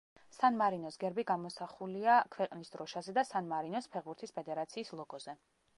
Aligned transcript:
სან-მარინოს 0.35 0.95
გერბი 1.03 1.25
გამოსახულია 1.31 2.15
ქვეყნის 2.37 2.75
დროშაზე 2.77 3.17
და 3.19 3.29
სან-მარინოს 3.35 3.91
ფეხბურთის 3.97 4.37
ფედერაციის 4.41 4.97
ლოგოზე. 5.03 5.41